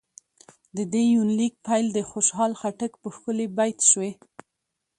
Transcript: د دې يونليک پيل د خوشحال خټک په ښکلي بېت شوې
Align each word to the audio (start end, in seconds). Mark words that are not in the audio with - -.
د 0.77 0.79
دې 0.93 1.03
يونليک 1.15 1.53
پيل 1.65 1.85
د 1.93 1.99
خوشحال 2.11 2.51
خټک 2.59 2.91
په 3.01 3.07
ښکلي 3.15 3.47
بېت 3.57 3.79
شوې 3.91 4.11